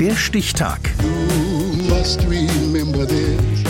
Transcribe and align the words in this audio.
Der 0.00 0.14
Stichtag. 0.14 0.78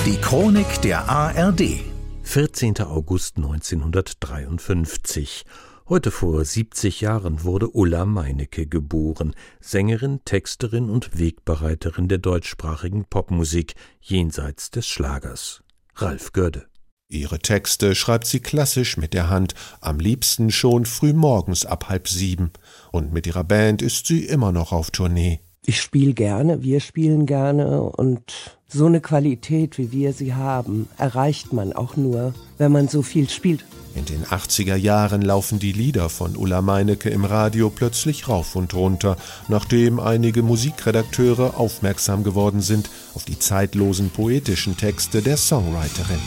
Die 0.04 0.16
Chronik 0.20 0.82
der 0.82 1.08
ARD. 1.08 1.80
14. 2.22 2.80
August 2.80 3.38
1953. 3.38 5.46
Heute 5.88 6.10
vor 6.10 6.44
70 6.44 7.00
Jahren 7.00 7.44
wurde 7.44 7.70
Ulla 7.70 8.04
Meinecke 8.04 8.66
geboren, 8.66 9.34
Sängerin, 9.60 10.20
Texterin 10.26 10.90
und 10.90 11.18
Wegbereiterin 11.18 12.08
der 12.08 12.18
deutschsprachigen 12.18 13.06
Popmusik 13.06 13.74
jenseits 14.02 14.70
des 14.70 14.86
Schlagers. 14.86 15.62
Ralf 15.94 16.34
Görde. 16.34 16.66
Ihre 17.08 17.38
Texte 17.38 17.94
schreibt 17.94 18.26
sie 18.26 18.40
klassisch 18.40 18.98
mit 18.98 19.14
der 19.14 19.30
Hand, 19.30 19.54
am 19.80 19.98
liebsten 19.98 20.50
schon 20.50 20.84
früh 20.84 21.14
morgens 21.14 21.64
ab 21.64 21.88
halb 21.88 22.06
sieben. 22.06 22.52
Und 22.92 23.14
mit 23.14 23.26
ihrer 23.26 23.44
Band 23.44 23.80
ist 23.80 24.06
sie 24.06 24.26
immer 24.26 24.52
noch 24.52 24.72
auf 24.72 24.90
Tournee. 24.90 25.40
Ich 25.68 25.82
spiele 25.82 26.14
gerne, 26.14 26.62
wir 26.62 26.80
spielen 26.80 27.26
gerne 27.26 27.82
und 27.82 28.22
so 28.68 28.86
eine 28.86 29.02
Qualität, 29.02 29.76
wie 29.76 29.92
wir 29.92 30.14
sie 30.14 30.32
haben, 30.32 30.88
erreicht 30.96 31.52
man 31.52 31.74
auch 31.74 31.94
nur, 31.94 32.32
wenn 32.56 32.72
man 32.72 32.88
so 32.88 33.02
viel 33.02 33.28
spielt. 33.28 33.66
In 33.94 34.06
den 34.06 34.24
80er 34.24 34.76
Jahren 34.76 35.20
laufen 35.20 35.58
die 35.58 35.72
Lieder 35.72 36.08
von 36.08 36.36
Ulla 36.36 36.62
Meinecke 36.62 37.10
im 37.10 37.26
Radio 37.26 37.68
plötzlich 37.68 38.30
rauf 38.30 38.56
und 38.56 38.72
runter, 38.72 39.18
nachdem 39.48 40.00
einige 40.00 40.42
Musikredakteure 40.42 41.58
aufmerksam 41.58 42.24
geworden 42.24 42.62
sind 42.62 42.88
auf 43.12 43.26
die 43.26 43.38
zeitlosen 43.38 44.08
poetischen 44.08 44.78
Texte 44.78 45.20
der 45.20 45.36
Songwriterin. 45.36 46.20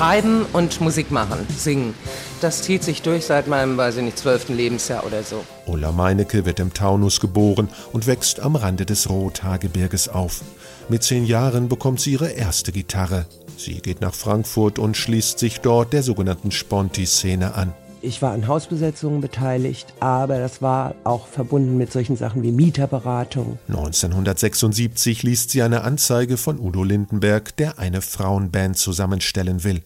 Schreiben 0.00 0.46
und 0.54 0.80
Musik 0.80 1.10
machen, 1.10 1.46
singen. 1.54 1.92
Das 2.40 2.62
zieht 2.62 2.82
sich 2.82 3.02
durch 3.02 3.26
seit 3.26 3.48
meinem, 3.48 3.76
weiß 3.76 3.98
ich 3.98 4.02
nicht, 4.02 4.16
zwölften 4.16 4.56
Lebensjahr 4.56 5.04
oder 5.04 5.22
so. 5.22 5.44
Ulla 5.66 5.92
Meinecke 5.92 6.46
wird 6.46 6.58
im 6.58 6.72
Taunus 6.72 7.20
geboren 7.20 7.68
und 7.92 8.06
wächst 8.06 8.40
am 8.40 8.56
Rande 8.56 8.86
des 8.86 9.10
Rothaargebirges 9.10 10.08
auf. 10.08 10.40
Mit 10.88 11.02
zehn 11.02 11.26
Jahren 11.26 11.68
bekommt 11.68 12.00
sie 12.00 12.12
ihre 12.12 12.30
erste 12.30 12.72
Gitarre. 12.72 13.26
Sie 13.58 13.82
geht 13.82 14.00
nach 14.00 14.14
Frankfurt 14.14 14.78
und 14.78 14.96
schließt 14.96 15.38
sich 15.38 15.60
dort 15.60 15.92
der 15.92 16.02
sogenannten 16.02 16.50
Sponti-Szene 16.50 17.54
an. 17.54 17.74
Ich 18.00 18.22
war 18.22 18.32
an 18.32 18.48
Hausbesetzungen 18.48 19.20
beteiligt, 19.20 19.92
aber 20.00 20.38
das 20.38 20.62
war 20.62 20.94
auch 21.04 21.26
verbunden 21.26 21.76
mit 21.76 21.92
solchen 21.92 22.16
Sachen 22.16 22.42
wie 22.42 22.52
Mieterberatung. 22.52 23.58
1976 23.68 25.22
liest 25.24 25.50
sie 25.50 25.60
eine 25.60 25.82
Anzeige 25.82 26.38
von 26.38 26.58
Udo 26.58 26.84
Lindenberg, 26.84 27.54
der 27.58 27.78
eine 27.78 28.00
Frauenband 28.00 28.78
zusammenstellen 28.78 29.64
will. 29.64 29.82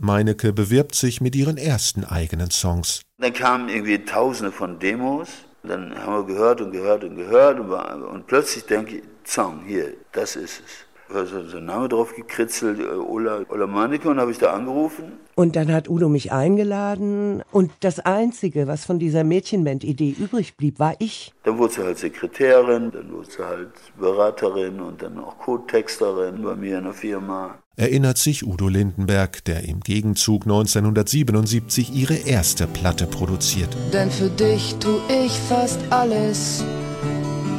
Meinecke 0.00 0.52
bewirbt 0.52 0.94
sich 0.94 1.20
mit 1.20 1.36
ihren 1.36 1.56
ersten 1.56 2.04
eigenen 2.04 2.50
Songs. 2.50 3.02
Dann 3.18 3.32
kamen 3.32 3.68
irgendwie 3.68 4.04
tausende 4.04 4.52
von 4.52 4.78
Demos. 4.78 5.28
Dann 5.62 5.94
haben 5.98 6.14
wir 6.14 6.24
gehört 6.24 6.60
und 6.60 6.72
gehört 6.72 7.04
und 7.04 7.16
gehört. 7.16 7.60
Und, 7.60 7.70
und 7.70 8.26
plötzlich 8.26 8.64
denke 8.64 8.96
ich, 8.96 9.02
Song, 9.24 9.62
hier, 9.66 9.94
das 10.12 10.36
ist 10.36 10.62
es 10.64 10.89
also 11.14 11.46
so 11.46 11.58
ein 11.58 11.64
Name 11.64 11.88
drauf 11.88 12.14
gekritzelt, 12.14 12.80
äh, 12.80 12.84
Ulla, 12.84 13.42
Ulla 13.48 13.66
Manneke, 13.66 14.08
und 14.08 14.18
habe 14.18 14.30
ich 14.30 14.38
da 14.38 14.52
angerufen. 14.52 15.12
Und 15.34 15.56
dann 15.56 15.72
hat 15.72 15.88
Udo 15.88 16.08
mich 16.08 16.32
eingeladen 16.32 17.42
und 17.50 17.70
das 17.80 17.98
Einzige, 18.00 18.66
was 18.66 18.84
von 18.84 18.98
dieser 18.98 19.24
Mädchenband-Idee 19.24 20.14
übrig 20.18 20.56
blieb, 20.56 20.78
war 20.78 20.94
ich. 20.98 21.32
Dann 21.44 21.56
wurde 21.56 21.74
sie 21.74 21.82
halt 21.82 21.98
Sekretärin, 21.98 22.90
dann 22.90 23.10
wurde 23.12 23.30
sie 23.30 23.42
halt 23.42 23.70
Beraterin 23.98 24.80
und 24.80 25.00
dann 25.02 25.18
auch 25.18 25.38
Codetexterin 25.38 26.42
bei 26.42 26.56
mir 26.56 26.78
in 26.78 26.84
der 26.84 26.92
Firma. 26.92 27.58
Erinnert 27.76 28.18
sich 28.18 28.46
Udo 28.46 28.68
Lindenberg, 28.68 29.42
der 29.46 29.64
im 29.64 29.80
Gegenzug 29.80 30.42
1977 30.42 31.94
ihre 31.94 32.16
erste 32.16 32.66
Platte 32.66 33.06
produziert. 33.06 33.74
Denn 33.94 34.10
für 34.10 34.28
dich 34.28 34.74
tu 34.80 35.00
ich 35.08 35.32
fast 35.32 35.80
alles, 35.88 36.62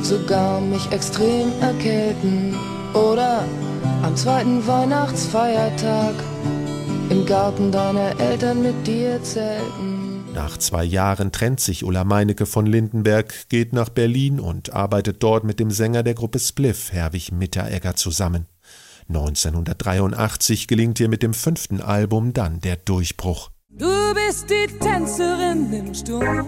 sogar 0.04 0.62
mich 0.62 0.92
extrem 0.92 1.52
erkälten 1.62 2.54
oder 2.94 3.46
am 4.04 4.16
zweiten 4.16 4.66
Weihnachtsfeiertag 4.68 6.16
im 7.10 7.26
Garten 7.26 7.72
deiner 7.72 8.20
Eltern 8.20 8.62
mit 8.62 8.88
dir 8.88 9.22
zelten. 9.24 10.24
Nach 10.34 10.58
zwei 10.58 10.84
Jahren 10.84 11.32
trennt 11.32 11.60
sich 11.60 11.84
Ulla 11.84 12.04
Meinecke 12.04 12.46
von 12.46 12.66
Lindenberg, 12.66 13.50
geht 13.50 13.74
nach 13.74 13.90
Berlin 13.90 14.40
und 14.40 14.74
arbeitet 14.74 15.22
dort 15.22 15.44
mit 15.44 15.60
dem 15.60 15.72
Sänger 15.72 16.04
der 16.04 16.14
Gruppe 16.14 16.40
Spliff, 16.40 16.92
Herwig 16.94 17.32
Mitteregger, 17.32 17.96
zusammen. 17.96 18.48
1983 19.10 20.68
gelingt 20.68 21.00
ihr 21.02 21.10
mit 21.10 21.22
dem 21.22 21.34
fünften 21.34 21.82
Album 21.82 22.32
dann 22.32 22.62
der 22.62 22.78
Durchbruch. 22.78 23.50
Du 23.70 24.14
bist 24.14 24.50
die 24.50 24.68
Tänzerin 24.80 25.72
im 25.74 25.94
Sturm. 25.94 26.48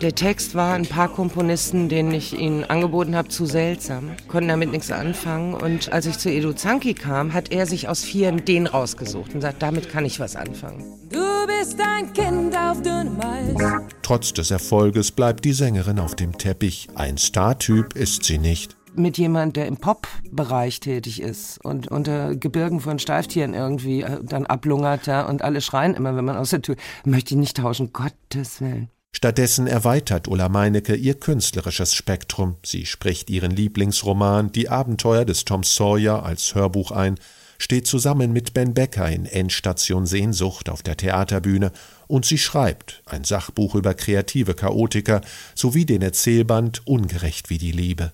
Der 0.00 0.14
Text 0.14 0.54
war 0.54 0.72
ein 0.72 0.86
paar 0.86 1.08
Komponisten, 1.08 1.90
denen 1.90 2.12
ich 2.12 2.32
ihn 2.32 2.64
angeboten 2.64 3.14
habe, 3.14 3.28
zu 3.28 3.44
seltsam, 3.44 4.12
konnten 4.28 4.48
damit 4.48 4.72
nichts 4.72 4.90
anfangen. 4.90 5.52
Und 5.52 5.92
als 5.92 6.06
ich 6.06 6.16
zu 6.16 6.30
Edu 6.30 6.54
Zanki 6.54 6.94
kam, 6.94 7.34
hat 7.34 7.52
er 7.52 7.66
sich 7.66 7.86
aus 7.86 8.02
vieren 8.02 8.42
den 8.46 8.66
rausgesucht 8.66 9.34
und 9.34 9.42
sagt, 9.42 9.60
damit 9.60 9.90
kann 9.90 10.06
ich 10.06 10.18
was 10.18 10.36
anfangen. 10.36 10.82
Du 11.10 11.46
bist 11.46 11.78
ein 11.78 12.10
Kind 12.14 12.56
auf 12.56 12.80
dünnem 12.80 13.20
Eis. 13.20 13.82
Trotz 14.00 14.32
des 14.32 14.50
Erfolges 14.50 15.12
bleibt 15.12 15.44
die 15.44 15.52
Sängerin 15.52 15.98
auf 15.98 16.16
dem 16.16 16.38
Teppich. 16.38 16.88
Ein 16.94 17.18
Startyp 17.18 17.94
ist 17.94 18.24
sie 18.24 18.38
nicht 18.38 18.76
mit 18.94 19.18
jemand, 19.18 19.56
der 19.56 19.66
im 19.66 19.76
Pop-Bereich 19.76 20.80
tätig 20.80 21.22
ist 21.22 21.64
und 21.64 21.88
unter 21.88 22.34
Gebirgen 22.34 22.80
von 22.80 22.98
Steiftieren 22.98 23.54
irgendwie 23.54 24.02
äh, 24.02 24.18
dann 24.22 24.46
ablungert 24.46 25.06
ja, 25.06 25.26
und 25.28 25.42
alle 25.42 25.60
schreien 25.60 25.94
immer, 25.94 26.16
wenn 26.16 26.24
man 26.24 26.36
aus 26.36 26.50
der 26.50 26.60
Tür, 26.60 26.74
möchte 27.04 27.34
ich 27.34 27.38
nicht 27.38 27.58
tauschen, 27.58 27.92
Gottes 27.92 28.60
Willen. 28.60 28.90
Stattdessen 29.12 29.66
erweitert 29.66 30.28
Ulla 30.28 30.48
Meinecke 30.48 30.94
ihr 30.94 31.14
künstlerisches 31.14 31.94
Spektrum. 31.94 32.56
Sie 32.64 32.86
spricht 32.86 33.28
ihren 33.28 33.50
Lieblingsroman 33.50 34.52
Die 34.52 34.68
Abenteuer 34.68 35.24
des 35.24 35.44
Tom 35.44 35.62
Sawyer 35.62 36.24
als 36.24 36.54
Hörbuch 36.54 36.90
ein, 36.90 37.16
steht 37.58 37.86
zusammen 37.86 38.32
mit 38.32 38.54
Ben 38.54 38.72
Becker 38.72 39.10
in 39.10 39.26
Endstation 39.26 40.06
Sehnsucht 40.06 40.70
auf 40.70 40.82
der 40.82 40.96
Theaterbühne 40.96 41.72
und 42.06 42.24
sie 42.24 42.38
schreibt 42.38 43.02
ein 43.04 43.24
Sachbuch 43.24 43.74
über 43.74 43.94
kreative 43.94 44.54
Chaotiker 44.54 45.20
sowie 45.54 45.84
den 45.84 46.00
Erzählband 46.00 46.86
Ungerecht 46.86 47.50
wie 47.50 47.58
die 47.58 47.72
Liebe. 47.72 48.12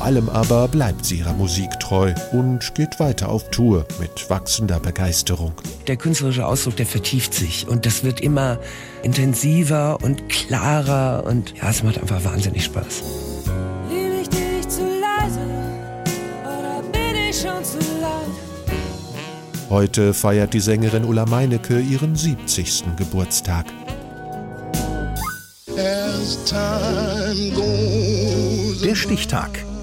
Vor 0.00 0.06
allem 0.06 0.30
aber 0.30 0.66
bleibt 0.66 1.04
sie 1.04 1.16
ihrer 1.16 1.34
Musik 1.34 1.78
treu 1.78 2.14
und 2.32 2.74
geht 2.74 2.98
weiter 3.00 3.28
auf 3.28 3.50
Tour 3.50 3.84
mit 4.00 4.30
wachsender 4.30 4.80
Begeisterung. 4.80 5.52
Der 5.88 5.98
künstlerische 5.98 6.46
Ausdruck, 6.46 6.76
der 6.76 6.86
vertieft 6.86 7.34
sich 7.34 7.68
und 7.68 7.84
das 7.84 8.02
wird 8.02 8.22
immer 8.22 8.58
intensiver 9.02 9.98
und 10.02 10.30
klarer 10.30 11.24
und 11.26 11.54
ja, 11.58 11.68
es 11.68 11.82
macht 11.82 11.98
einfach 11.98 12.24
wahnsinnig 12.24 12.64
Spaß. 12.64 13.02
Liebe 13.90 14.22
ich 14.22 14.28
dich 14.30 14.68
zu 14.70 14.80
leise 14.80 15.40
oder 16.44 16.82
bin 16.90 17.16
ich 17.28 17.36
schon 17.36 17.62
zu 17.62 17.76
laut? 18.00 18.30
Heute 19.68 20.14
feiert 20.14 20.54
die 20.54 20.60
Sängerin 20.60 21.04
Ulla 21.04 21.26
Meinecke 21.26 21.78
ihren 21.78 22.16
70. 22.16 22.96
Geburtstag. 22.96 23.66
Der 28.82 28.94
Stichtag. 28.94 29.69